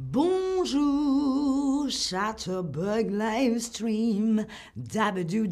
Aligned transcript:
Bonjour, 0.00 1.90
Chatterbug 1.90 3.10
Livestream, 3.10 4.46
Dabadoo 4.76 5.48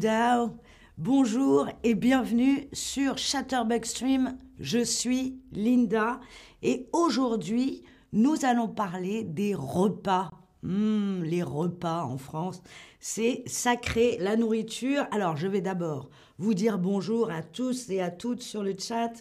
Bonjour 0.97 1.67
et 1.83 1.95
bienvenue 1.95 2.69
sur 2.71 3.17
Chatterbug 3.17 3.83
Stream. 3.83 4.37
Je 4.57 4.81
suis 4.81 5.41
Linda 5.51 6.21
et 6.63 6.87
aujourd'hui, 6.93 7.83
nous 8.13 8.45
allons 8.45 8.69
parler 8.69 9.25
des 9.25 9.53
repas. 9.53 10.31
Hmm, 10.63 11.23
les 11.23 11.43
repas 11.43 12.05
en 12.05 12.17
France, 12.17 12.63
c'est 13.01 13.43
sacré, 13.47 14.15
la 14.21 14.37
nourriture. 14.37 15.07
Alors, 15.11 15.35
je 15.35 15.47
vais 15.47 15.59
d'abord 15.59 16.09
vous 16.37 16.53
dire 16.53 16.79
bonjour 16.79 17.31
à 17.31 17.41
tous 17.41 17.89
et 17.89 17.99
à 17.99 18.09
toutes 18.09 18.43
sur 18.43 18.63
le 18.63 18.75
chat. 18.79 19.11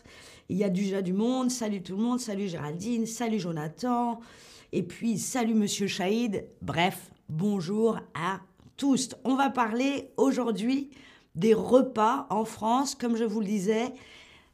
Il 0.49 0.57
y 0.57 0.63
a 0.63 0.71
déjà 0.71 1.03
du 1.03 1.13
monde. 1.13 1.51
Salut 1.51 1.83
tout 1.83 1.97
le 1.97 2.03
monde. 2.05 2.21
Salut 2.21 2.47
Géraldine. 2.47 3.07
Salut 3.07 3.41
Jonathan. 3.41 4.21
Et 4.77 4.83
puis, 4.83 5.17
salut 5.17 5.55
Monsieur 5.55 5.87
Chaïd. 5.87 6.45
Bref, 6.61 7.11
bonjour 7.31 7.99
à 8.13 8.41
tous. 8.77 9.09
On 9.25 9.35
va 9.35 9.49
parler 9.49 10.11
aujourd'hui 10.19 10.91
des 11.35 11.55
repas 11.55 12.27
en 12.29 12.45
France, 12.45 12.95
comme 12.95 13.17
je 13.17 13.25
vous 13.25 13.41
le 13.41 13.47
disais. 13.47 13.95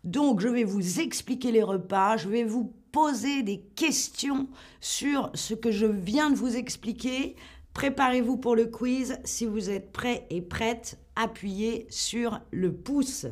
Donc, 0.05 0.39
je 0.39 0.47
vais 0.47 0.63
vous 0.63 1.01
expliquer 1.01 1.51
les 1.51 1.65
repas, 1.65 2.19
je 2.19 2.29
vais 2.29 2.45
vous 2.45 2.73
poser 2.93 3.43
des 3.43 3.63
questions 3.75 4.47
sur 4.81 5.29
ce 5.35 5.55
que 5.55 5.73
je 5.73 5.87
viens 5.87 6.31
de 6.31 6.37
vous 6.37 6.55
expliquer. 6.55 7.35
Préparez-vous 7.75 8.37
pour 8.37 8.55
le 8.55 8.67
quiz. 8.67 9.19
Si 9.25 9.45
vous 9.45 9.71
êtes 9.71 9.91
prêts 9.91 10.29
et 10.31 10.41
prêtes, 10.41 11.01
appuyez 11.17 11.89
sur 11.91 12.39
le 12.53 12.73
pouce. 12.73 13.27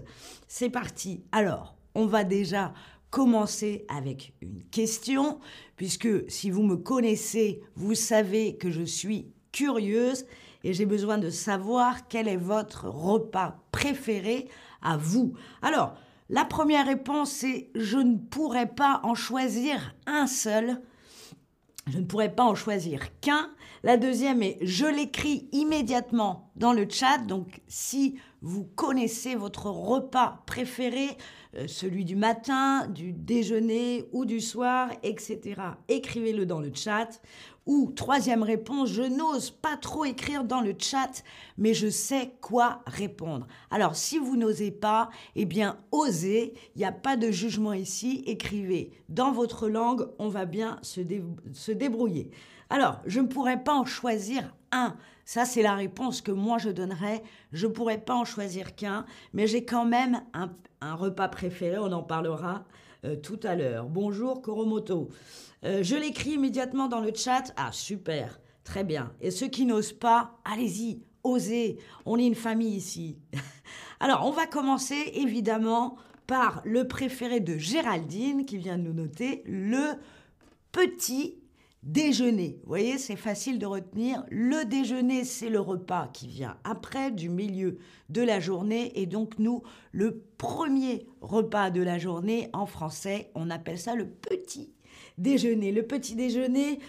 C'est 0.48 0.70
parti. 0.70 1.22
Alors, 1.30 1.76
on 1.94 2.06
va 2.06 2.24
déjà 2.24 2.74
commencer 3.10 3.84
avec 3.88 4.32
une 4.40 4.62
question, 4.70 5.40
puisque 5.76 6.08
si 6.30 6.50
vous 6.50 6.62
me 6.62 6.76
connaissez, 6.76 7.60
vous 7.74 7.94
savez 7.94 8.56
que 8.56 8.70
je 8.70 8.82
suis 8.82 9.26
curieuse 9.52 10.26
et 10.62 10.72
j'ai 10.72 10.86
besoin 10.86 11.18
de 11.18 11.30
savoir 11.30 12.06
quel 12.08 12.28
est 12.28 12.36
votre 12.36 12.88
repas 12.88 13.58
préféré 13.72 14.48
à 14.82 14.96
vous. 14.96 15.34
Alors, 15.62 15.94
la 16.28 16.44
première 16.44 16.86
réponse 16.86 17.32
c'est 17.32 17.70
je 17.74 17.98
ne 17.98 18.16
pourrais 18.16 18.68
pas 18.68 19.00
en 19.02 19.14
choisir 19.14 19.94
un 20.06 20.26
seul. 20.26 20.80
Je 21.86 21.98
ne 21.98 22.04
pourrais 22.04 22.34
pas 22.34 22.44
en 22.44 22.54
choisir 22.54 23.18
qu'un. 23.20 23.50
La 23.82 23.96
deuxième 23.96 24.42
est 24.42 24.58
je 24.60 24.84
l'écris 24.84 25.48
immédiatement 25.52 26.50
dans 26.56 26.72
le 26.72 26.86
chat. 26.88 27.18
Donc 27.18 27.60
si 27.68 28.18
vous 28.42 28.64
connaissez 28.64 29.34
votre 29.34 29.66
repas 29.66 30.42
préféré, 30.46 31.16
euh, 31.56 31.66
celui 31.66 32.04
du 32.04 32.16
matin, 32.16 32.86
du 32.88 33.12
déjeuner 33.12 34.04
ou 34.12 34.24
du 34.24 34.40
soir, 34.40 34.90
etc., 35.02 35.60
écrivez-le 35.88 36.46
dans 36.46 36.60
le 36.60 36.70
chat. 36.74 37.20
Ou 37.70 37.92
troisième 37.94 38.42
réponse, 38.42 38.88
je 38.90 39.04
n'ose 39.04 39.52
pas 39.52 39.76
trop 39.76 40.04
écrire 40.04 40.42
dans 40.42 40.60
le 40.60 40.74
chat, 40.76 41.22
mais 41.56 41.72
je 41.72 41.88
sais 41.88 42.32
quoi 42.40 42.82
répondre. 42.84 43.46
Alors 43.70 43.94
si 43.94 44.18
vous 44.18 44.36
n'osez 44.36 44.72
pas, 44.72 45.08
eh 45.36 45.44
bien 45.44 45.78
osez, 45.92 46.54
il 46.74 46.78
n'y 46.80 46.84
a 46.84 46.90
pas 46.90 47.16
de 47.16 47.30
jugement 47.30 47.72
ici, 47.72 48.24
écrivez 48.26 48.90
dans 49.08 49.30
votre 49.30 49.68
langue, 49.68 50.08
on 50.18 50.28
va 50.28 50.46
bien 50.46 50.80
se, 50.82 51.00
se 51.52 51.70
débrouiller. 51.70 52.32
Alors, 52.70 52.98
je 53.06 53.20
ne 53.20 53.28
pourrais 53.28 53.62
pas 53.62 53.74
en 53.74 53.84
choisir 53.84 54.52
un. 54.72 54.96
Ça, 55.24 55.44
c'est 55.44 55.62
la 55.62 55.76
réponse 55.76 56.22
que 56.22 56.32
moi 56.32 56.58
je 56.58 56.70
donnerais. 56.70 57.22
Je 57.52 57.68
ne 57.68 57.72
pourrais 57.72 57.98
pas 57.98 58.16
en 58.16 58.24
choisir 58.24 58.74
qu'un, 58.74 59.06
mais 59.32 59.46
j'ai 59.46 59.64
quand 59.64 59.84
même 59.84 60.22
un, 60.32 60.94
repas 60.96 61.28
préféré, 61.28 61.78
on 61.78 61.92
en 61.92 62.02
parlera 62.02 62.64
euh, 63.04 63.16
tout 63.16 63.40
à 63.42 63.54
l'heure. 63.54 63.88
Bonjour 63.88 64.42
Koromoto. 64.42 65.08
Euh, 65.64 65.82
je 65.82 65.96
l'écris 65.96 66.32
immédiatement 66.32 66.88
dans 66.88 67.00
le 67.00 67.12
chat. 67.14 67.52
Ah, 67.56 67.70
super, 67.72 68.40
très 68.64 68.84
bien. 68.84 69.12
Et 69.20 69.30
ceux 69.30 69.48
qui 69.48 69.64
n'osent 69.66 69.92
pas, 69.92 70.38
allez-y, 70.44 71.02
osez. 71.24 71.78
On 72.06 72.18
est 72.18 72.26
une 72.26 72.34
famille 72.34 72.76
ici. 72.76 73.18
Alors, 74.00 74.26
on 74.26 74.30
va 74.30 74.46
commencer 74.46 75.12
évidemment 75.14 75.96
par 76.26 76.62
le 76.64 76.86
préféré 76.86 77.40
de 77.40 77.56
Géraldine 77.58 78.44
qui 78.44 78.58
vient 78.58 78.78
de 78.78 78.82
nous 78.84 78.92
noter, 78.92 79.42
le 79.46 79.94
petit 80.72 81.39
Déjeuner, 81.82 82.58
vous 82.62 82.68
voyez, 82.68 82.98
c'est 82.98 83.16
facile 83.16 83.58
de 83.58 83.64
retenir. 83.64 84.22
Le 84.30 84.66
déjeuner, 84.66 85.24
c'est 85.24 85.48
le 85.48 85.60
repas 85.60 86.08
qui 86.12 86.26
vient 86.28 86.58
après, 86.62 87.10
du 87.10 87.30
milieu 87.30 87.78
de 88.10 88.20
la 88.20 88.38
journée. 88.38 89.00
Et 89.00 89.06
donc, 89.06 89.38
nous, 89.38 89.62
le 89.92 90.22
premier 90.36 91.06
repas 91.22 91.70
de 91.70 91.80
la 91.80 91.98
journée, 91.98 92.50
en 92.52 92.66
français, 92.66 93.30
on 93.34 93.48
appelle 93.48 93.78
ça 93.78 93.94
le 93.94 94.06
petit 94.06 94.74
déjeuner. 95.16 95.72
Le 95.72 95.86
petit 95.86 96.14
déjeuner, 96.14 96.80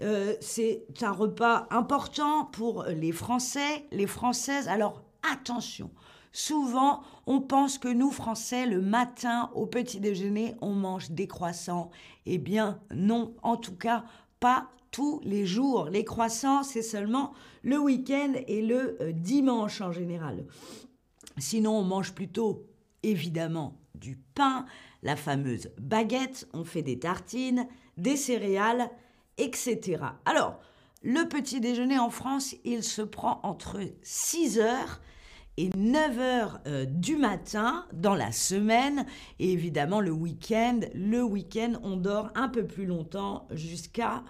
euh, 0.00 0.34
c'est 0.40 0.86
un 1.02 1.12
repas 1.12 1.66
important 1.70 2.46
pour 2.46 2.84
les 2.84 3.12
Français, 3.12 3.84
les 3.92 4.06
Françaises. 4.06 4.66
Alors, 4.66 5.02
attention, 5.30 5.90
Souvent, 6.30 7.00
on 7.26 7.40
pense 7.40 7.78
que 7.78 7.88
nous, 7.88 8.10
Français, 8.10 8.66
le 8.66 8.80
matin, 8.80 9.50
au 9.54 9.66
petit 9.66 9.98
déjeuner, 9.98 10.54
on 10.60 10.72
mange 10.72 11.10
des 11.10 11.26
croissants. 11.26 11.90
Eh 12.26 12.38
bien, 12.38 12.80
non, 12.94 13.34
en 13.42 13.56
tout 13.56 13.74
cas, 13.74 14.04
pas 14.40 14.70
tous 14.90 15.20
les 15.24 15.46
jours. 15.46 15.88
Les 15.90 16.04
croissants, 16.04 16.62
c'est 16.62 16.82
seulement 16.82 17.32
le 17.62 17.78
week-end 17.78 18.32
et 18.46 18.62
le 18.62 18.96
euh, 19.00 19.12
dimanche 19.12 19.80
en 19.80 19.92
général. 19.92 20.44
Sinon, 21.38 21.78
on 21.78 21.84
mange 21.84 22.14
plutôt, 22.14 22.66
évidemment, 23.02 23.78
du 23.94 24.16
pain, 24.34 24.66
la 25.02 25.16
fameuse 25.16 25.70
baguette, 25.78 26.48
on 26.52 26.64
fait 26.64 26.82
des 26.82 26.98
tartines, 26.98 27.68
des 27.96 28.16
céréales, 28.16 28.90
etc. 29.36 30.02
Alors, 30.24 30.60
le 31.02 31.28
petit 31.28 31.60
déjeuner 31.60 31.98
en 31.98 32.10
France, 32.10 32.56
il 32.64 32.82
se 32.82 33.02
prend 33.02 33.40
entre 33.44 33.80
6 34.02 34.58
heures 34.58 35.00
et 35.58 35.70
9 35.76 36.18
heures 36.20 36.60
euh, 36.68 36.84
du 36.86 37.16
matin 37.16 37.84
dans 37.92 38.14
la 38.14 38.30
semaine. 38.30 39.04
Et 39.40 39.52
évidemment, 39.52 40.00
le 40.00 40.12
week-end, 40.12 40.80
le 40.94 41.22
week-end, 41.22 41.72
on 41.82 41.96
dort 41.96 42.30
un 42.36 42.48
peu 42.48 42.64
plus 42.64 42.86
longtemps 42.86 43.48
jusqu'à 43.50 44.22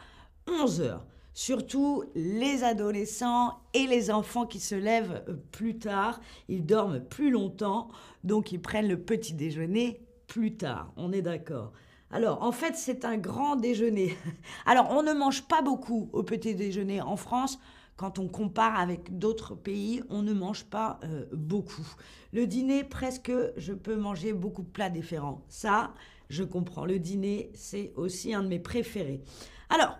11 0.48 0.80
heures. 0.80 1.06
Surtout 1.34 2.02
les 2.14 2.64
adolescents 2.64 3.58
et 3.74 3.86
les 3.86 4.10
enfants 4.10 4.46
qui 4.46 4.58
se 4.58 4.74
lèvent 4.74 5.22
euh, 5.28 5.34
plus 5.52 5.78
tard, 5.78 6.18
ils 6.48 6.64
dorment 6.64 7.00
plus 7.00 7.30
longtemps, 7.30 7.88
donc 8.24 8.50
ils 8.50 8.60
prennent 8.60 8.88
le 8.88 8.98
petit 8.98 9.34
déjeuner 9.34 10.00
plus 10.28 10.56
tard. 10.56 10.92
On 10.96 11.12
est 11.12 11.22
d'accord. 11.22 11.72
Alors, 12.10 12.42
en 12.42 12.52
fait, 12.52 12.74
c'est 12.74 13.04
un 13.04 13.18
grand 13.18 13.56
déjeuner. 13.56 14.16
Alors, 14.66 14.88
on 14.92 15.02
ne 15.02 15.12
mange 15.12 15.42
pas 15.42 15.60
beaucoup 15.60 16.08
au 16.14 16.22
petit 16.22 16.54
déjeuner 16.54 17.02
en 17.02 17.16
France 17.16 17.58
quand 17.98 18.20
on 18.20 18.28
compare 18.28 18.78
avec 18.78 19.18
d'autres 19.18 19.56
pays, 19.56 20.02
on 20.08 20.22
ne 20.22 20.32
mange 20.32 20.64
pas 20.64 21.00
euh, 21.02 21.26
beaucoup. 21.32 21.86
Le 22.32 22.46
dîner, 22.46 22.84
presque, 22.84 23.32
je 23.56 23.72
peux 23.72 23.96
manger 23.96 24.32
beaucoup 24.32 24.62
de 24.62 24.68
plats 24.68 24.88
différents. 24.88 25.44
Ça, 25.48 25.92
je 26.30 26.44
comprends. 26.44 26.86
Le 26.86 27.00
dîner, 27.00 27.50
c'est 27.54 27.92
aussi 27.96 28.32
un 28.32 28.44
de 28.44 28.48
mes 28.48 28.60
préférés. 28.60 29.20
Alors, 29.68 29.98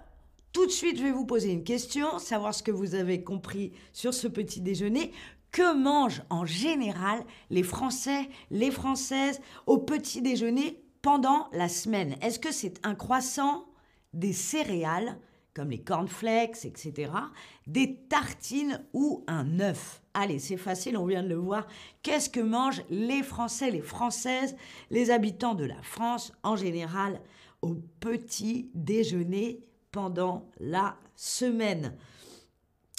tout 0.53 0.65
de 0.65 0.71
suite, 0.71 0.97
je 0.97 1.03
vais 1.03 1.11
vous 1.11 1.27
poser 1.27 1.51
une 1.51 1.65
question, 1.65 2.21
savoir 2.21 2.55
ce 2.55 2.63
que 2.63 2.71
vous 2.71 2.95
avez 2.95 3.25
compris 3.25 3.73
sur 3.93 4.15
ce 4.15 4.29
petit 4.29 4.61
déjeuner. 4.61 5.13
Que 5.51 5.77
mangent 5.77 6.23
en 6.31 6.47
général 6.47 7.25
les 7.51 7.65
Français, 7.65 8.29
les 8.53 8.71
Françaises 8.71 9.41
au 9.67 9.79
petit 9.79 10.23
déjeuner 10.23 10.85
pendant 11.03 11.49
la 11.53 11.69
semaine? 11.69 12.15
Est-ce 12.23 12.39
que 12.39 12.53
c'est 12.53 12.79
un 12.87 12.95
croissant, 12.95 13.67
des 14.13 14.33
céréales, 14.33 15.19
comme 15.59 15.71
les 15.71 15.83
cornflakes, 15.83 16.65
etc., 16.67 17.11
des 17.67 17.97
tartines 18.09 18.81
ou 18.93 19.25
un 19.27 19.59
œuf. 19.59 20.01
Allez, 20.15 20.39
c'est 20.39 20.57
facile, 20.57 20.97
on 20.97 21.05
vient 21.05 21.25
de 21.25 21.29
le 21.29 21.35
voir. 21.35 21.67
Qu'est-ce 22.05 22.31
que 22.31 22.39
mangent 22.39 22.85
les 22.91 23.25
Français, 23.25 23.73
les 23.73 23.83
Françaises, 23.83 24.55
les 24.91 25.11
habitants 25.11 25.57
de 25.57 25.65
la 25.65 25.83
France 25.83 26.33
en 26.45 26.55
général 26.55 27.21
au 27.61 27.75
petit 27.99 28.71
déjeuner 28.73 29.65
pendant 29.91 30.49
la 30.61 30.97
semaine? 31.17 31.97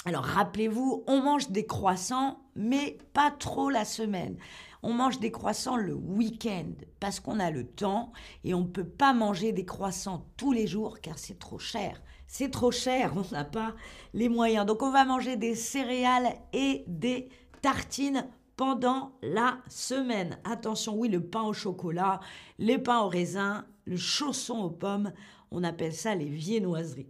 Alors 0.04 0.24
rappelez-vous, 0.24 1.02
on 1.06 1.22
mange 1.22 1.48
des 1.48 1.64
croissants, 1.64 2.40
mais 2.54 2.98
pas 3.14 3.30
trop 3.30 3.70
la 3.70 3.86
semaine. 3.86 4.36
On 4.82 4.92
mange 4.92 5.18
des 5.18 5.30
croissants 5.30 5.78
le 5.78 5.94
week-end 5.94 6.72
parce 7.00 7.20
qu'on 7.20 7.40
a 7.40 7.50
le 7.50 7.66
temps 7.66 8.12
et 8.44 8.52
on 8.52 8.60
ne 8.60 8.66
peut 8.66 8.84
pas 8.84 9.14
manger 9.14 9.52
des 9.52 9.64
croissants 9.64 10.26
tous 10.36 10.52
les 10.52 10.66
jours 10.66 11.00
car 11.00 11.18
c'est 11.18 11.38
trop 11.38 11.58
cher 11.58 12.02
c'est 12.30 12.52
trop 12.52 12.70
cher, 12.70 13.12
on 13.16 13.34
n'a 13.34 13.42
pas 13.42 13.74
les 14.14 14.28
moyens. 14.28 14.64
Donc 14.64 14.84
on 14.84 14.92
va 14.92 15.04
manger 15.04 15.36
des 15.36 15.56
céréales 15.56 16.32
et 16.52 16.84
des 16.86 17.28
tartines 17.60 18.24
pendant 18.56 19.18
la 19.20 19.58
semaine. 19.68 20.38
Attention, 20.44 20.96
oui, 20.96 21.08
le 21.08 21.20
pain 21.20 21.42
au 21.42 21.52
chocolat, 21.52 22.20
les 22.58 22.78
pains 22.78 23.00
au 23.00 23.08
raisin, 23.08 23.66
le 23.84 23.96
chausson 23.96 24.60
aux 24.60 24.70
pommes, 24.70 25.12
on 25.50 25.64
appelle 25.64 25.92
ça 25.92 26.14
les 26.14 26.28
viennoiseries. 26.28 27.08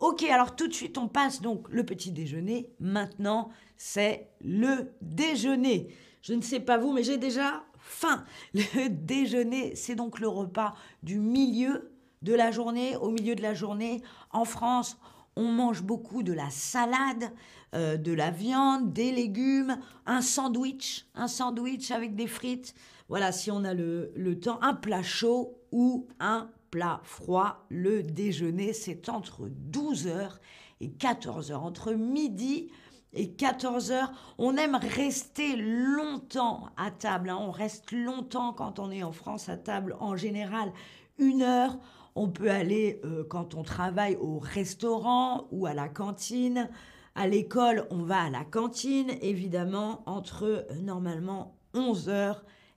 Ok, 0.00 0.22
alors 0.22 0.56
tout 0.56 0.68
de 0.68 0.72
suite, 0.72 0.96
on 0.96 1.06
passe 1.06 1.42
donc 1.42 1.68
le 1.68 1.84
petit 1.84 2.10
déjeuner. 2.10 2.70
Maintenant, 2.80 3.50
c'est 3.76 4.30
le 4.40 4.90
déjeuner. 5.02 5.88
Je 6.22 6.32
ne 6.32 6.40
sais 6.40 6.60
pas 6.60 6.78
vous, 6.78 6.94
mais 6.94 7.02
j'ai 7.02 7.18
déjà 7.18 7.62
faim. 7.78 8.24
Le 8.54 8.88
déjeuner, 8.88 9.76
c'est 9.76 9.96
donc 9.96 10.18
le 10.18 10.28
repas 10.28 10.74
du 11.02 11.20
milieu 11.20 11.90
de 12.22 12.34
la 12.34 12.50
journée, 12.50 12.96
au 12.96 13.10
milieu 13.10 13.34
de 13.34 13.42
la 13.42 13.54
journée. 13.54 14.02
En 14.30 14.44
France, 14.44 14.98
on 15.36 15.52
mange 15.52 15.82
beaucoup 15.82 16.22
de 16.22 16.32
la 16.32 16.50
salade, 16.50 17.32
euh, 17.74 17.96
de 17.96 18.12
la 18.12 18.30
viande, 18.30 18.92
des 18.92 19.12
légumes, 19.12 19.78
un 20.06 20.22
sandwich, 20.22 21.06
un 21.14 21.28
sandwich 21.28 21.90
avec 21.90 22.14
des 22.16 22.26
frites. 22.26 22.74
Voilà, 23.08 23.32
si 23.32 23.50
on 23.50 23.64
a 23.64 23.74
le, 23.74 24.12
le 24.16 24.38
temps, 24.40 24.58
un 24.62 24.74
plat 24.74 25.02
chaud 25.02 25.58
ou 25.72 26.08
un 26.18 26.50
plat 26.70 27.00
froid. 27.04 27.66
Le 27.68 28.02
déjeuner, 28.02 28.72
c'est 28.72 29.08
entre 29.08 29.48
12h 29.70 30.30
et 30.80 30.88
14h. 30.88 31.54
Entre 31.54 31.92
midi 31.92 32.70
et 33.12 33.26
14h, 33.26 34.10
on 34.38 34.56
aime 34.56 34.76
rester 34.76 35.56
longtemps 35.56 36.68
à 36.76 36.90
table. 36.90 37.30
Hein. 37.30 37.38
On 37.40 37.50
reste 37.50 37.92
longtemps 37.92 38.52
quand 38.52 38.78
on 38.78 38.90
est 38.90 39.02
en 39.02 39.12
France 39.12 39.48
à 39.48 39.56
table. 39.56 39.96
En 40.00 40.16
général, 40.16 40.72
une 41.18 41.42
heure. 41.42 41.78
On 42.16 42.28
peut 42.28 42.50
aller, 42.50 43.00
euh, 43.04 43.24
quand 43.28 43.54
on 43.54 43.62
travaille, 43.62 44.16
au 44.16 44.38
restaurant 44.38 45.46
ou 45.52 45.66
à 45.66 45.74
la 45.74 45.88
cantine. 45.88 46.70
À 47.14 47.28
l'école, 47.28 47.86
on 47.90 48.02
va 48.02 48.22
à 48.22 48.30
la 48.30 48.44
cantine, 48.44 49.10
évidemment, 49.20 50.02
entre 50.06 50.44
euh, 50.44 50.62
normalement 50.82 51.54
11h 51.74 52.36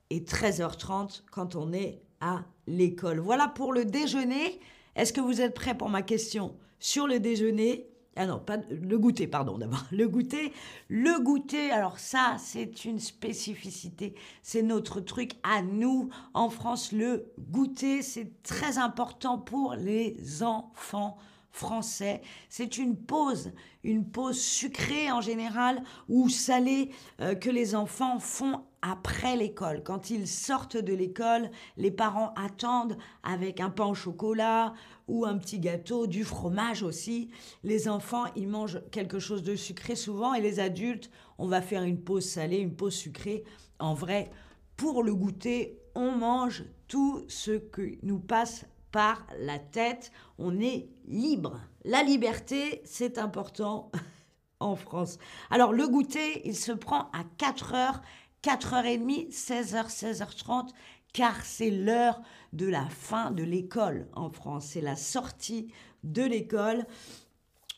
et 0.09 0.19
13h30 0.19 1.24
quand 1.31 1.56
on 1.56 1.71
est 1.71 2.01
à 2.19 2.44
l'école. 2.68 3.19
Voilà 3.19 3.47
pour 3.47 3.71
le 3.71 3.86
déjeuner. 3.86 4.59
Est-ce 4.95 5.13
que 5.13 5.21
vous 5.21 5.39
êtes 5.39 5.53
prêts 5.53 5.77
pour 5.77 5.89
ma 5.89 6.01
question? 6.01 6.56
Sur 6.80 7.07
le 7.07 7.21
déjeuner 7.21 7.88
ah 8.15 8.25
non, 8.25 8.39
pas 8.39 8.57
le 8.69 8.97
goûter, 8.97 9.27
pardon 9.27 9.57
d'abord. 9.57 9.85
Le 9.91 10.07
goûter. 10.07 10.51
Le 10.89 11.23
goûter, 11.23 11.71
alors 11.71 12.00
ça, 12.00 12.35
c'est 12.38 12.83
une 12.83 13.00
spécificité. 13.00 14.15
C'est 14.41 14.61
notre 14.61 15.00
truc 15.00 15.33
à 15.44 15.61
nous. 15.61 16.09
En 16.33 16.50
France, 16.50 16.91
le 16.91 17.31
goûter, 17.39 18.01
c'est 18.01 18.41
très 18.44 18.77
important 18.77 19.38
pour 19.38 19.75
les 19.75 20.44
enfants 20.44 21.17
français. 21.51 22.22
C'est 22.50 22.78
une 22.78 22.96
pause, 22.96 23.51
une 23.84 24.06
pause 24.06 24.40
sucrée 24.40 25.12
en 25.12 25.22
général 25.22 25.84
ou 26.07 26.30
salée 26.30 26.92
euh, 27.22 27.36
que 27.36 27.50
les 27.50 27.75
enfants 27.75 28.19
font 28.19 28.63
après 28.81 29.36
l'école. 29.36 29.84
Quand 29.84 30.10
ils 30.10 30.28
sortent 30.28 30.78
de 30.78 30.94
l'école, 30.94 31.50
les 31.78 31.92
parents 31.92 32.34
attendent 32.36 32.98
avec 33.24 33.60
un 33.60 33.69
pain 33.69 33.86
au 33.86 33.96
chocolat 33.96 34.74
ou 35.07 35.25
un 35.25 35.38
petit 35.38 35.60
gâteau, 35.60 36.07
du 36.07 36.24
fromage 36.24 36.84
aussi. 36.84 37.30
Les 37.63 37.90
enfants, 37.90 38.25
ils 38.36 38.48
mangent 38.48 38.81
quelque 38.92 39.19
chose 39.19 39.44
de 39.44 39.56
sucré 39.56 39.96
souvent 39.96 40.34
et 40.34 40.42
les 40.42 40.60
adultes, 40.60 41.10
on 41.38 41.48
va 41.48 41.62
faire 41.62 41.84
une 41.84 42.01
pause 42.01 42.25
salée, 42.25 42.57
une 42.57 42.75
pause 42.75 42.96
sucrée. 42.96 43.44
En 43.80 43.94
vrai, 43.94 44.30
pour 44.78 45.04
le 45.04 45.13
goûter, 45.13 45.80
on 45.96 46.12
mange 46.12 46.63
tout 46.88 47.25
ce 47.28 47.51
que 47.51 47.98
nous 48.04 48.19
passe 48.19 48.66
par 48.91 49.25
la 49.39 49.59
tête. 49.59 50.12
On 50.38 50.59
est 50.59 50.89
libre. 51.07 51.59
La 51.86 52.03
liberté, 52.03 52.81
c'est 52.86 53.18
important 53.18 53.91
en 54.59 54.75
France. 54.75 55.18
Alors 55.50 55.74
le 55.74 55.88
goûter, 55.88 56.47
il 56.47 56.56
se 56.56 56.71
prend 56.71 57.09
à 57.13 57.24
4 57.38 57.74
heures, 57.74 58.01
4h30, 58.44 59.31
16h, 59.31 59.88
16h30, 59.88 60.69
car 61.13 61.44
c'est 61.44 61.71
l'heure 61.71 62.21
de 62.53 62.68
la 62.68 62.88
fin 62.88 63.31
de 63.31 63.44
l'école 63.44 64.07
en 64.13 64.30
France. 64.30 64.68
C'est 64.68 64.81
la 64.81 64.95
sortie 64.95 65.71
de 66.03 66.24
l'école. 66.24 66.86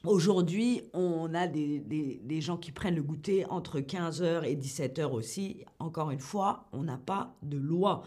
Aujourd'hui, 0.04 0.82
on 0.94 1.34
a 1.36 1.46
des, 1.46 1.80
des, 1.80 2.42
gens 2.42 2.58
qui 2.58 2.72
prennent 2.72 2.96
le 2.96 3.04
goûter 3.04 3.46
entre 3.46 3.80
15h 3.80 4.46
et 4.46 4.56
17h 4.56 5.06
aussi. 5.12 5.64
Encore 5.78 6.10
une 6.10 6.20
fois, 6.20 6.66
on 6.74 6.82
n'a 6.82 6.98
pas 6.98 7.36
de 7.44 7.58
loi. 7.58 8.02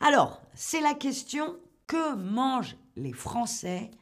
Alors, 0.00 0.40
c'est 0.54 0.80
la 0.80 0.94
question 0.94 1.56
que 1.94 2.16
mangent 2.16 2.76
les 2.96 3.12
Français 3.12 3.92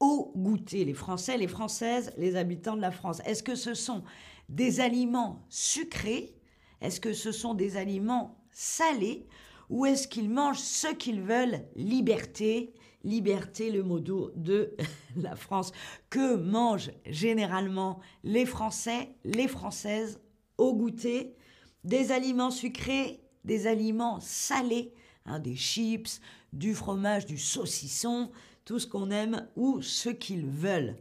au 0.00 0.32
goûter. 0.34 0.84
Les 0.84 0.92
Français, 0.92 1.36
les 1.36 1.46
Françaises, 1.46 2.12
les 2.16 2.34
habitants 2.34 2.74
de 2.74 2.80
la 2.80 2.90
France. 2.90 3.22
Est-ce 3.24 3.44
que 3.44 3.54
ce 3.54 3.74
sont 3.74 4.02
des 4.48 4.80
aliments 4.80 5.46
sucrés? 5.48 6.34
Est-ce 6.80 7.00
que 7.00 7.12
ce 7.12 7.30
sont 7.30 7.54
des 7.54 7.76
aliments 7.76 8.42
salés? 8.50 9.28
Ou 9.70 9.86
est-ce 9.86 10.08
qu'ils 10.08 10.30
mangent 10.30 10.58
ce 10.58 10.92
qu'ils 10.92 11.22
veulent? 11.22 11.64
Liberté, 11.76 12.74
liberté, 13.04 13.70
le 13.70 13.84
mot 13.84 14.00
de 14.00 14.76
la 15.16 15.36
France. 15.36 15.70
Que 16.10 16.34
mangent 16.34 16.90
généralement 17.06 18.00
les 18.24 18.46
Français, 18.46 19.14
les 19.22 19.46
Françaises 19.46 20.20
au 20.56 20.74
goûter? 20.74 21.36
Des 21.84 22.10
aliments 22.10 22.50
sucrés, 22.50 23.20
des 23.44 23.68
aliments 23.68 24.18
salés, 24.18 24.92
hein, 25.24 25.38
des 25.38 25.54
chips, 25.54 26.20
du 26.52 26.74
fromage, 26.74 27.26
du 27.26 27.38
saucisson, 27.38 28.30
tout 28.64 28.78
ce 28.78 28.86
qu'on 28.86 29.10
aime 29.10 29.46
ou 29.56 29.82
ce 29.82 30.08
qu'ils 30.08 30.46
veulent. 30.46 30.96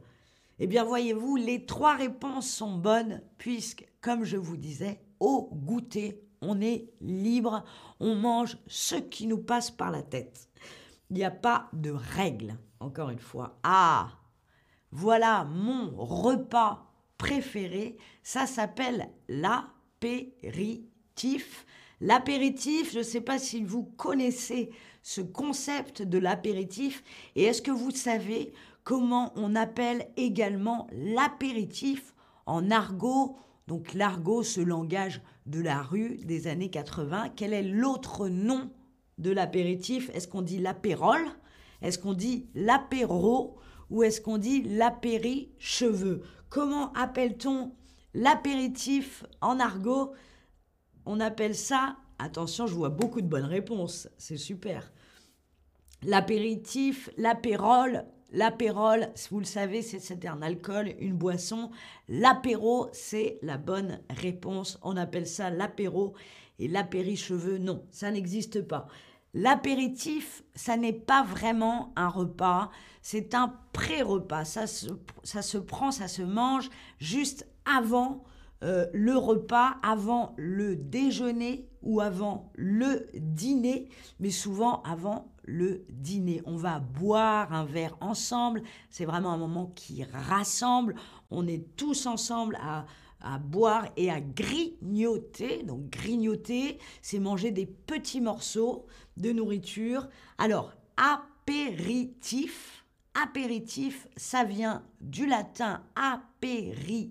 Eh 0.60 0.68
bien, 0.68 0.84
voyez-vous, 0.84 1.36
les 1.36 1.66
trois 1.66 1.96
réponses 1.96 2.50
sont 2.50 2.78
bonnes 2.78 3.22
puisque, 3.38 3.88
comme 4.02 4.24
je 4.24 4.38
vous 4.38 4.58
disais, 4.58 5.00
au 5.20 5.50
goûter, 5.54 6.24
on 6.42 6.62
est 6.62 6.90
libre, 7.02 7.64
on 8.00 8.16
mange 8.16 8.58
ce 8.68 8.96
qui 8.96 9.28
nous 9.28 9.38
passe 9.40 9.70
par 9.72 9.92
la 9.92 10.02
tête. 10.02 10.50
Il 11.10 11.18
n'y 11.18 11.24
a 11.24 11.32
pas 11.32 11.70
de 11.74 11.92
règles, 11.92 12.58
encore 12.80 13.10
une 13.10 13.20
fois. 13.20 13.60
Ah, 13.64 14.12
voilà 14.92 15.44
mon 15.46 15.92
repas 15.96 16.92
préféré, 17.18 17.98
ça 18.24 18.46
s'appelle 18.46 19.10
l'apéritif. 19.28 20.86
L'apéritif, 22.00 22.94
je 22.94 23.00
ne 23.00 23.04
sais 23.04 23.22
pas 23.22 23.40
si 23.40 23.64
vous 23.64 23.84
connaissez 23.84 24.70
ce 25.08 25.22
concept 25.22 26.02
de 26.02 26.18
l'apéritif 26.18 27.02
et 27.38 27.44
est-ce 27.44 27.62
que 27.62 27.72
vous 27.72 27.92
savez 27.92 28.52
comment 28.84 29.32
on 29.38 29.56
appelle 29.56 30.06
également 30.18 30.86
l'apéritif 30.92 32.14
en 32.46 32.70
argot? 32.72 33.38
Donc 33.68 33.94
l'argot, 33.94 34.44
ce 34.44 34.60
langage 34.60 35.22
de 35.46 35.62
la 35.62 35.82
rue 35.82 36.18
des 36.26 36.48
années 36.48 36.70
80, 36.70 37.30
quel 37.38 37.54
est 37.54 37.64
l'autre 37.64 38.28
nom 38.28 38.70
de 39.18 39.32
l'apéritif? 39.32 40.12
Est-ce 40.14 40.28
qu'on 40.28 40.42
dit 40.42 40.60
l'apérole? 40.60 41.26
Est-ce 41.82 42.00
qu'on 42.00 42.14
dit 42.14 42.50
l'apéro? 42.54 43.56
Ou 43.90 44.04
est-ce 44.04 44.20
qu'on 44.20 44.38
dit 44.38 44.62
l'apéri-cheveux? 44.64 46.22
Comment 46.50 46.92
appelle-t-on 46.92 47.72
l'apéritif 48.14 49.24
en 49.40 49.62
argot? 49.62 50.12
On 51.06 51.22
appelle 51.22 51.56
ça, 51.56 51.96
attention, 52.20 52.68
je 52.68 52.76
vois 52.76 52.90
beaucoup 52.90 53.22
de 53.22 53.28
bonnes 53.28 53.46
réponses, 53.46 54.10
c'est 54.18 54.36
super. 54.36 54.92
L'apéritif, 56.04 57.10
l'apérole, 57.18 58.06
l'apérole, 58.32 59.10
vous 59.32 59.40
le 59.40 59.46
savez, 59.46 59.82
c'est 59.82 60.26
un 60.26 60.42
alcool, 60.42 60.94
une 61.00 61.16
boisson. 61.18 61.72
L'apéro, 62.08 62.90
c'est 62.94 63.40
la 63.42 63.58
bonne 63.58 64.00
réponse. 64.10 64.80
On 64.84 64.96
appelle 64.96 65.28
ça 65.28 65.50
l'apéro 65.50 66.14
et 66.60 66.68
l'apéri-cheveux, 66.68 67.58
non, 67.58 67.84
ça 67.92 68.12
n'existe 68.12 68.62
pas. 68.62 68.88
L'apéritif, 69.34 70.44
ça 70.56 70.78
n'est 70.78 70.94
pas 70.94 71.24
vraiment 71.24 71.94
un 71.96 72.10
repas, 72.10 72.72
c'est 73.02 73.36
un 73.36 73.54
pré-repas. 73.74 74.46
Ça 74.46 74.68
se, 74.68 74.88
ça 75.24 75.42
se 75.42 75.58
prend, 75.58 75.92
ça 75.92 76.08
se 76.08 76.22
mange 76.22 76.70
juste 77.00 77.48
avant 77.66 78.24
euh, 78.64 78.88
le 78.94 79.16
repas 79.16 79.78
avant 79.84 80.34
le 80.38 80.76
déjeuner 80.76 81.70
ou 81.84 82.02
avant 82.02 82.52
le 82.56 83.08
dîner, 83.14 83.90
mais 84.20 84.32
souvent 84.32 84.82
avant 84.82 85.32
le 85.48 85.86
dîner. 85.90 86.44
On 86.46 86.58
va 86.58 86.80
boire 86.80 87.52
un 87.54 87.66
verre 87.66 87.98
ensemble, 88.02 88.62
c'est 88.92 89.06
vraiment 89.06 89.32
un 89.32 89.38
moment 89.38 89.72
qui 89.76 90.04
rassemble, 90.04 90.94
on 91.32 91.48
est 91.48 91.76
tous 91.76 92.06
ensemble 92.06 92.60
à, 92.62 92.86
boire 93.40 93.88
et 93.98 94.12
à 94.12 94.22
grignoter. 94.22 95.64
Donc 95.64 95.90
grignoter, 95.90 96.78
c'est 97.02 97.20
manger 97.20 97.50
des 97.52 97.66
petits 97.66 98.22
morceaux 98.22 98.86
de 99.18 99.32
nourriture. 99.32 100.08
Alors, 100.38 100.74
apéritif, 100.98 102.86
apéritif, 103.16 104.08
ça 104.16 104.44
vient 104.44 104.84
du 105.02 105.26
latin 105.26 105.82
aperire, 105.96 107.10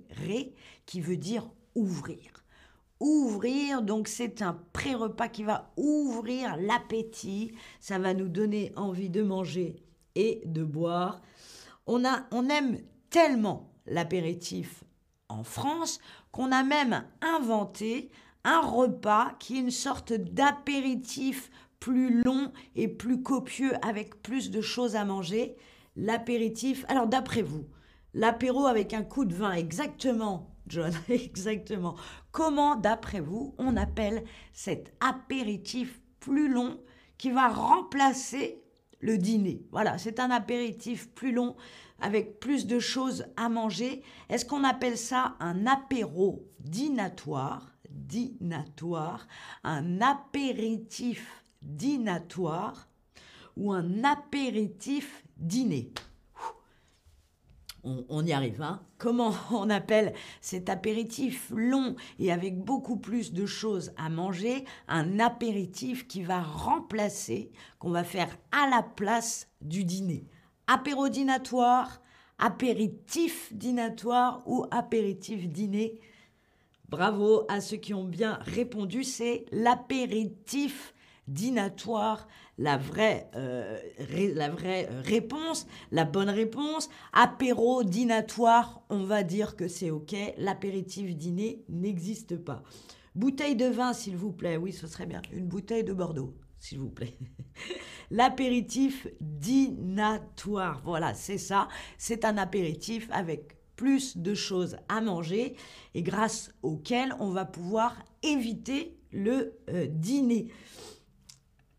qui 0.87 1.01
veut 1.01 1.17
dire 1.17 1.49
ouvrir. 1.75 2.46
Ouvrir, 2.99 3.83
donc 3.83 4.09
c'est 4.09 4.41
un 4.41 4.59
pré-repas 4.73 5.29
qui 5.29 5.45
va 5.45 5.71
ouvrir 5.77 6.57
l'appétit, 6.57 7.53
ça 7.79 7.99
va 7.99 8.15
nous 8.15 8.29
donner 8.29 8.73
envie 8.75 9.11
de 9.11 9.23
manger 9.23 9.77
et 10.15 10.43
de 10.47 10.65
boire. 10.65 11.21
On, 11.87 12.07
a, 12.07 12.27
on 12.33 12.49
aime 12.49 12.79
tellement 13.11 13.71
l'apéritif 13.87 14.83
en 15.29 15.45
France 15.45 16.01
qu'on 16.33 16.53
a 16.53 16.63
même 16.63 17.05
inventé 17.21 18.11
un 18.45 18.61
repas 18.61 19.33
qui 19.39 19.57
est 19.57 19.61
une 19.61 19.71
sorte 19.71 20.13
d'apéritif 20.13 21.51
plus 21.81 22.23
long 22.23 22.53
et 22.75 22.89
plus 22.89 23.23
copieux 23.23 23.73
avec 23.85 24.23
plus 24.23 24.51
de 24.51 24.61
choses 24.61 24.97
à 24.97 25.05
manger 25.05 25.57
l'apéritif. 25.97 26.85
Alors 26.89 27.07
d'après 27.07 27.43
vous, 27.43 27.67
l'apéro 28.15 28.67
avec 28.67 28.95
un 28.95 29.03
coup 29.03 29.25
de 29.25 29.35
vin, 29.35 29.53
exactement, 29.53 30.56
John, 30.67 30.93
exactement. 31.09 31.97
Comment, 32.33 32.77
d'après 32.77 33.21
vous, 33.21 33.55
on 33.59 33.77
appelle 33.77 34.25
cet 34.53 34.93
apéritif 35.01 36.01
plus 36.21 36.49
long 36.49 36.81
qui 37.19 37.31
va 37.31 37.49
remplacer 37.49 38.63
le 39.01 39.19
dîner? 39.19 39.63
Voilà, 39.71 39.99
c'est 39.99 40.21
un 40.21 40.31
apéritif 40.31 41.09
plus 41.15 41.33
long 41.33 41.57
avec 42.01 42.41
plus 42.41 42.67
de 42.67 42.79
choses 42.79 43.27
à 43.37 43.49
manger. 43.49 44.03
Est-ce 44.29 44.45
qu'on 44.45 44.65
appelle 44.65 44.99
ça 44.99 45.37
un 45.41 45.67
apéro 45.67 46.47
dînatoire? 46.61 47.73
Dînatoire, 47.89 49.27
un 49.65 50.01
apéritif 50.03 51.45
dînatoire 51.63 52.89
ou 53.57 53.73
un 53.73 54.05
apéritif 54.05 55.25
dîner? 55.39 55.93
On, 58.09 58.27
y 58.27 58.33
arrive. 58.33 58.63
Hein 58.63 58.81
Comment 58.99 59.33
on 59.51 59.71
appelle 59.71 60.13
cet 60.41 60.69
apéritif 60.69 61.51
long 61.55 61.97
et 62.19 62.33
avec 62.33 62.59
beaucoup 62.59 62.97
plus 62.97 63.33
de 63.33 63.47
choses 63.47 63.93
à 63.97 64.09
manger 64.09 64.65
un 64.89 65.21
apéritif 65.21 66.07
qui 66.07 66.23
va 66.23 66.43
remplacer, 66.43 67.51
qu'on 67.79 67.91
va 67.91 68.05
faire 68.05 68.37
à 68.53 68.69
la 68.69 68.83
place 68.83 69.49
du 69.61 69.85
dîner 69.85 70.27
Apérodinatoire, 70.67 72.01
apéritif 72.39 73.53
dînatoire 73.53 74.43
ou 74.47 74.67
apéritif 74.71 75.49
dîner 75.49 76.01
Bravo 76.89 77.45
à 77.49 77.61
ceux 77.61 77.79
qui 77.79 77.95
ont 77.95 78.05
bien 78.05 78.39
répondu, 78.43 79.03
c'est 79.03 79.45
l'apéritif 79.51 80.95
dînatoire 81.29 82.29
la 82.59 82.79
vraie, 82.79 83.29
euh, 83.35 83.79
la 84.35 84.49
vraie 84.49 84.89
euh, 84.91 85.03
réponse, 85.05 85.67
la 85.91 86.05
bonne 86.05 86.31
réponse. 86.31 86.89
Apéro 87.13 87.85
dînatoire, 87.85 88.83
on 88.89 89.05
va 89.05 89.23
dire 89.23 89.57
que 89.57 89.69
c'est 89.69 89.91
OK. 89.91 90.15
L'apéritif 90.39 91.15
dîner 91.17 91.65
n'existe 91.69 92.37
pas. 92.37 92.63
Bouteille 93.15 93.57
de 93.57 93.67
vin, 93.67 93.93
s'il 93.93 94.17
vous 94.17 94.33
plaît. 94.33 94.57
Oui, 94.57 94.73
ce 94.73 94.87
serait 94.87 95.07
bien. 95.07 95.23
Une 95.33 95.47
bouteille 95.47 95.85
de 95.85 95.93
Bordeaux, 95.93 96.35
s'il 96.59 96.79
vous 96.79 96.91
plaît. 96.91 97.17
L'apéritif 98.11 99.07
dînatoire. 99.21 100.81
Voilà, 100.85 101.15
c'est 101.15 101.39
ça. 101.39 101.69
C'est 101.99 102.25
un 102.25 102.37
apéritif 102.39 103.09
avec 103.11 103.57
plus 103.77 104.17
de 104.17 104.35
choses 104.35 104.77
à 104.89 105.01
manger 105.01 105.55
et 105.95 106.03
grâce 106.03 106.53
auquel 106.63 107.15
on 107.21 107.31
va 107.31 107.45
pouvoir 107.45 107.97
éviter 108.23 108.97
le 109.13 109.55
euh, 109.69 109.87
dîner 109.87 110.49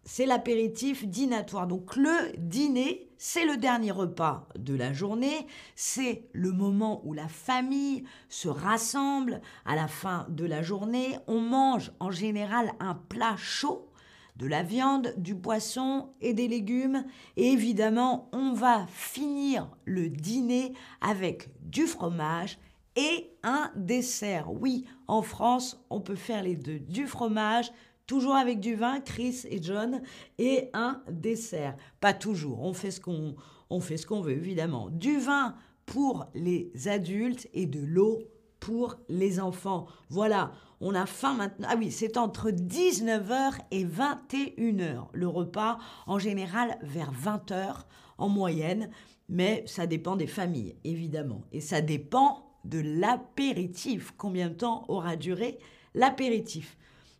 c'est 0.08 0.26
l'apéritif 0.26 1.06
dînatoire. 1.06 1.68
Donc 1.68 1.98
le 1.98 2.32
dîner, 2.38 3.10
c'est 3.18 3.46
le 3.46 3.58
dernier 3.58 3.92
repas 3.92 4.48
de 4.58 4.74
la 4.74 4.94
journée, 4.94 5.46
c'est 5.76 6.24
le 6.32 6.52
moment 6.52 7.02
où 7.04 7.14
la 7.14 7.28
famille 7.28 8.06
se 8.30 8.48
rassemble 8.48 9.42
à 9.66 9.76
la 9.76 9.88
fin 9.88 10.26
de 10.30 10.46
la 10.46 10.64
journée. 10.64 11.18
On 11.28 11.42
mange 11.42 11.92
en 12.00 12.10
général 12.10 12.72
un 12.80 12.96
plat 12.96 13.36
chaud, 13.38 13.92
de 14.38 14.48
la 14.48 14.64
viande, 14.64 15.14
du 15.18 15.36
poisson 15.36 16.10
et 16.22 16.34
des 16.34 16.48
légumes. 16.48 17.04
Et 17.36 17.52
évidemment, 17.52 18.30
on 18.32 18.54
va 18.54 18.86
finir 18.88 19.68
le 19.84 20.10
dîner 20.10 20.74
avec 21.02 21.50
du 21.62 21.86
fromage 21.86 22.60
et 22.96 23.32
un 23.44 23.72
dessert. 23.76 24.54
Oui, 24.54 24.86
en 25.08 25.22
France, 25.22 25.84
on 25.90 26.00
peut 26.00 26.16
faire 26.16 26.44
les 26.44 26.56
deux, 26.56 26.80
du 26.80 27.08
fromage, 27.08 27.72
toujours 28.08 28.36
avec 28.36 28.60
du 28.60 28.76
vin, 28.76 29.00
Chris 29.02 29.42
et 29.50 29.62
John, 29.62 30.02
et 30.40 30.70
un 30.74 31.04
dessert. 31.12 31.76
Pas 32.00 32.14
toujours, 32.14 32.62
on 32.62 32.74
fait 32.74 32.92
ce 32.92 33.02
qu'on 33.02 33.36
on 33.70 33.82
fait 33.82 33.98
ce 33.98 34.08
qu'on 34.08 34.22
veut 34.22 34.32
évidemment. 34.32 34.90
Du 34.90 35.20
vin 35.20 35.56
pour 35.86 36.26
les 36.34 36.72
adultes 36.88 37.48
et 37.54 37.66
de 37.66 37.82
l'eau 37.82 38.20
pour 38.60 38.96
les 39.10 39.40
enfants. 39.40 39.86
Voilà, 40.10 40.52
on 40.82 40.96
a 40.96 41.06
faim 41.06 41.34
maintenant. 41.34 41.68
Ah 41.70 41.76
oui, 41.78 41.92
c'est 41.92 42.18
entre 42.18 42.50
19h 42.50 43.54
et 43.72 43.86
21h 43.86 45.08
le 45.14 45.28
repas, 45.28 45.78
en 46.06 46.20
général 46.20 46.78
vers 46.82 47.12
20h 47.14 47.86
en 48.18 48.30
moyenne, 48.30 48.90
mais 49.30 49.64
ça 49.68 49.86
dépend 49.86 50.16
des 50.16 50.28
familles 50.28 50.76
évidemment 50.84 51.44
et 51.52 51.62
ça 51.62 51.82
dépend 51.82 52.58
de 52.66 52.80
l'apéritif. 52.80 54.14
Combien 54.18 54.50
de 54.50 54.56
temps 54.56 54.86
aura 54.88 55.16
duré 55.16 55.60
l'apéritif? 55.94 56.78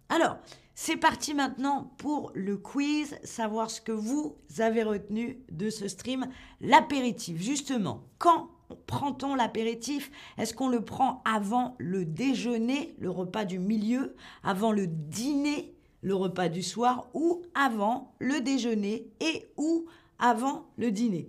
Alors, 0.10 0.38
c'est 0.80 0.96
parti 0.96 1.34
maintenant 1.34 1.92
pour 1.98 2.32
le 2.36 2.56
quiz, 2.56 3.18
savoir 3.24 3.72
ce 3.72 3.82
que 3.82 3.92
vous 3.92 4.38
avez 4.60 4.84
retenu 4.84 5.44
de 5.52 5.72
ce 5.72 5.88
stream. 5.88 6.28
L'apéritif, 6.62 7.42
justement, 7.42 8.04
quand 8.20 8.52
prend-on 8.86 9.34
l'apéritif? 9.34 10.12
Est-ce 10.38 10.54
qu'on 10.54 10.70
le 10.70 10.86
prend 10.86 11.24
avant 11.26 11.76
le 11.80 12.06
déjeuner, 12.06 12.96
le 13.00 13.10
repas 13.10 13.44
du 13.44 13.58
milieu, 13.58 14.16
avant 14.44 14.72
le 14.72 14.86
dîner, 14.86 15.74
le 16.02 16.14
repas 16.14 16.48
du 16.48 16.62
soir, 16.62 17.08
ou 17.16 17.42
avant 17.56 18.14
le 18.20 18.40
déjeuner 18.40 19.10
et 19.20 19.48
ou 19.58 19.88
avant 20.20 20.68
le 20.78 20.92
dîner? 20.92 21.28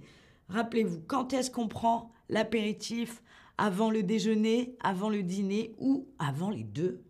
Rappelez-vous, 0.50 1.00
quand 1.06 1.32
est-ce 1.32 1.50
qu'on 1.50 1.68
prend 1.68 2.12
l'apéritif? 2.28 3.22
Avant 3.56 3.90
le 3.90 4.02
déjeuner, 4.02 4.76
avant 4.80 5.08
le 5.08 5.22
dîner 5.22 5.74
ou 5.78 6.06
avant 6.18 6.50
les 6.50 6.64
deux, 6.64 7.02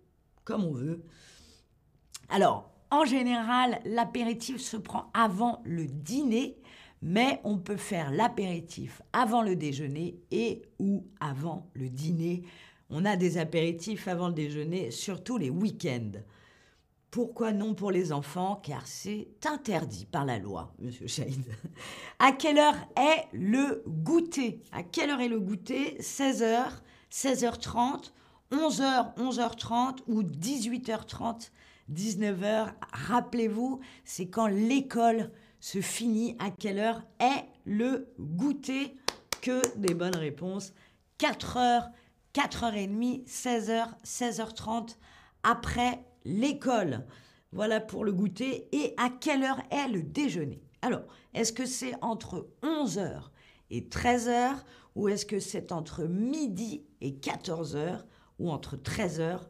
comme 0.44 0.64
on 0.64 0.72
veut 0.72 1.02
alors, 2.28 2.70
en 2.90 3.04
général, 3.04 3.80
l'apéritif 3.84 4.60
se 4.60 4.76
prend 4.76 5.10
avant 5.14 5.60
le 5.64 5.86
dîner, 5.86 6.56
mais 7.02 7.40
on 7.44 7.58
peut 7.58 7.76
faire 7.76 8.10
l'apéritif 8.10 9.02
avant 9.12 9.42
le 9.42 9.56
déjeuner 9.56 10.18
et 10.30 10.62
ou 10.78 11.06
avant 11.20 11.70
le 11.74 11.88
dîner. 11.88 12.42
On 12.90 13.04
a 13.04 13.16
des 13.16 13.38
apéritifs 13.38 14.08
avant 14.08 14.28
le 14.28 14.34
déjeuner, 14.34 14.90
surtout 14.90 15.36
les 15.36 15.50
week-ends. 15.50 16.12
Pourquoi 17.10 17.52
non 17.52 17.74
pour 17.74 17.90
les 17.90 18.12
enfants? 18.12 18.60
Car 18.62 18.86
c'est 18.86 19.28
interdit 19.46 20.06
par 20.06 20.24
la 20.24 20.38
loi, 20.38 20.74
monsieur 20.78 21.06
Shahid. 21.06 21.46
À 22.18 22.32
quelle 22.32 22.58
heure 22.58 22.76
est 22.96 23.26
le 23.32 23.82
goûter? 23.86 24.62
À 24.72 24.82
quelle 24.82 25.10
heure 25.10 25.20
est 25.20 25.28
le 25.28 25.40
goûter? 25.40 25.96
16h, 26.00 26.66
16h30, 27.10 28.12
11h, 28.52 29.16
11h30 29.16 29.98
ou 30.06 30.22
18h30 30.22 31.50
19h, 31.92 32.72
rappelez-vous, 32.92 33.80
c'est 34.04 34.28
quand 34.28 34.46
l'école 34.46 35.30
se 35.60 35.80
finit, 35.80 36.36
à 36.38 36.50
quelle 36.50 36.78
heure 36.78 37.02
est 37.18 37.44
le 37.64 38.12
goûter? 38.18 38.96
Que 39.40 39.62
des 39.76 39.94
bonnes 39.94 40.16
réponses. 40.16 40.72
4h, 41.20 41.90
4h30, 42.34 43.24
16h, 43.26 43.86
16h30 44.04 44.96
après 45.42 46.04
l'école. 46.24 47.06
Voilà 47.52 47.80
pour 47.80 48.04
le 48.04 48.12
goûter. 48.12 48.68
Et 48.72 48.94
à 48.96 49.10
quelle 49.10 49.44
heure 49.44 49.62
est 49.70 49.88
le 49.88 50.02
déjeuner? 50.02 50.60
Alors, 50.82 51.02
est-ce 51.34 51.52
que 51.52 51.66
c'est 51.66 51.94
entre 52.02 52.48
11h 52.62 53.30
et 53.70 53.82
13h 53.82 54.56
ou 54.94 55.08
est-ce 55.08 55.26
que 55.26 55.38
c'est 55.38 55.72
entre 55.72 56.04
midi 56.04 56.84
et 57.00 57.12
14h 57.12 58.04
ou 58.38 58.50
entre 58.50 58.76
13h 58.76 59.40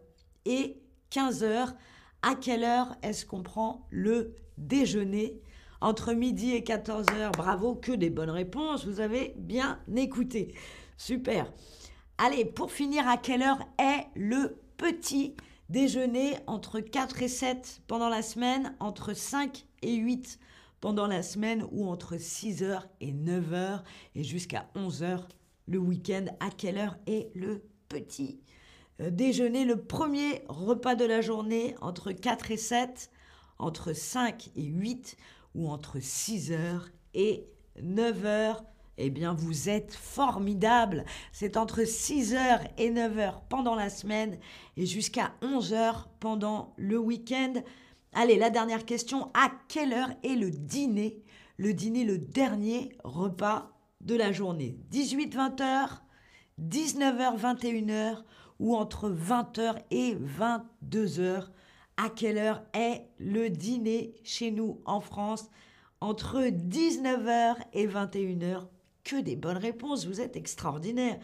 et 0.44 0.80
15h 1.10 1.74
à 2.22 2.34
quelle 2.34 2.64
heure 2.64 2.96
est-ce 3.02 3.26
qu'on 3.26 3.42
prend 3.42 3.86
le 3.90 4.34
déjeuner? 4.56 5.40
Entre 5.80 6.12
midi 6.12 6.52
et 6.52 6.62
14h 6.62 7.32
Bravo, 7.36 7.76
que 7.76 7.92
des 7.92 8.10
bonnes 8.10 8.30
réponses, 8.30 8.84
vous 8.84 9.00
avez 9.00 9.34
bien 9.36 9.78
écouté. 9.94 10.54
Super. 10.96 11.52
Allez, 12.18 12.44
pour 12.44 12.72
finir, 12.72 13.06
à 13.06 13.16
quelle 13.16 13.42
heure 13.42 13.60
est 13.78 14.06
le 14.16 14.58
petit 14.76 15.36
déjeuner 15.68 16.34
entre 16.48 16.80
4 16.80 17.22
et 17.22 17.28
7 17.28 17.82
pendant 17.86 18.08
la 18.08 18.22
semaine, 18.22 18.74
entre 18.80 19.14
5 19.14 19.66
et 19.82 19.94
8 19.94 20.40
pendant 20.80 21.06
la 21.06 21.22
semaine 21.22 21.64
ou 21.70 21.88
entre 21.88 22.16
6h 22.16 22.82
et 23.00 23.12
9h 23.12 23.82
et 24.16 24.24
jusqu'à 24.24 24.68
11h 24.74 25.20
le 25.66 25.78
week-end? 25.78 26.24
À 26.40 26.50
quelle 26.50 26.78
heure 26.78 26.96
est 27.06 27.30
le 27.36 27.62
petit 27.88 28.40
déjeuner 29.00 29.64
le 29.64 29.80
premier 29.80 30.42
repas 30.48 30.94
de 30.94 31.04
la 31.04 31.20
journée 31.20 31.74
entre 31.80 32.12
4 32.12 32.50
et 32.50 32.56
7, 32.56 33.10
entre 33.58 33.92
5 33.92 34.50
et 34.56 34.64
8 34.64 35.16
ou 35.54 35.68
entre 35.68 36.00
6 36.00 36.52
heures 36.52 36.88
et 37.14 37.46
9 37.82 38.24
heures. 38.24 38.64
Eh 39.00 39.10
bien, 39.10 39.32
vous 39.32 39.68
êtes 39.68 39.94
formidable. 39.94 41.04
C'est 41.32 41.56
entre 41.56 41.84
6 41.84 42.34
heures 42.34 42.60
et 42.78 42.90
9 42.90 43.18
heures 43.18 43.40
pendant 43.42 43.76
la 43.76 43.90
semaine 43.90 44.38
et 44.76 44.86
jusqu'à 44.86 45.32
11 45.40 45.72
heures 45.72 46.08
pendant 46.18 46.74
le 46.76 46.98
week-end. 46.98 47.54
Allez, 48.12 48.36
la 48.36 48.50
dernière 48.50 48.84
question. 48.84 49.30
À 49.34 49.52
quelle 49.68 49.92
heure 49.92 50.10
est 50.24 50.34
le 50.34 50.50
dîner? 50.50 51.22
Le 51.58 51.74
dîner, 51.74 52.04
le 52.04 52.18
dernier 52.18 52.90
repas 53.04 53.70
de 54.00 54.16
la 54.16 54.32
journée. 54.32 54.78
18-20 54.92 55.62
heures, 55.62 56.02
19h, 56.60 57.38
21h 57.38 58.24
ou 58.58 58.76
entre 58.76 59.10
20h 59.10 59.76
et 59.90 60.14
22h. 60.14 61.48
À 61.96 62.10
quelle 62.10 62.38
heure 62.38 62.62
est 62.74 63.04
le 63.18 63.50
dîner 63.50 64.14
chez 64.22 64.50
nous 64.50 64.80
en 64.84 65.00
France? 65.00 65.50
Entre 66.00 66.42
19h 66.48 67.56
et 67.72 67.86
21h. 67.86 68.66
Que 69.04 69.20
des 69.20 69.36
bonnes 69.36 69.56
réponses, 69.56 70.06
vous 70.06 70.20
êtes 70.20 70.36
extraordinaire. 70.36 71.18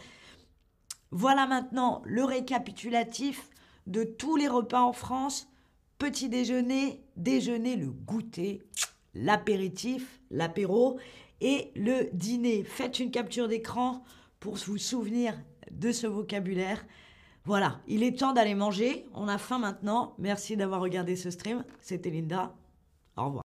Voilà 1.10 1.46
maintenant 1.46 2.02
le 2.04 2.24
récapitulatif 2.24 3.50
de 3.86 4.02
tous 4.02 4.36
les 4.36 4.48
repas 4.48 4.82
en 4.82 4.92
France. 4.92 5.48
Petit 5.98 6.28
déjeuner, 6.28 7.04
déjeuner, 7.16 7.76
le 7.76 7.90
goûter. 7.90 8.62
l'apéritif, 9.14 10.20
l'apéro 10.30 10.98
et 11.40 11.70
le 11.76 12.08
dîner. 12.12 12.64
Faites 12.64 12.98
une 12.98 13.10
capture 13.10 13.46
d'écran 13.46 14.02
pour 14.40 14.56
vous 14.56 14.78
souvenir 14.78 15.40
de 15.70 15.92
ce 15.92 16.06
vocabulaire. 16.06 16.84
Voilà, 17.46 17.80
il 17.86 18.02
est 18.02 18.18
temps 18.18 18.32
d'aller 18.32 18.54
manger. 18.54 19.06
On 19.14 19.28
a 19.28 19.36
faim 19.36 19.58
maintenant. 19.58 20.14
Merci 20.18 20.56
d'avoir 20.56 20.80
regardé 20.80 21.14
ce 21.14 21.30
stream. 21.30 21.62
C'était 21.80 22.10
Linda. 22.10 22.54
Au 23.16 23.26
revoir. 23.26 23.43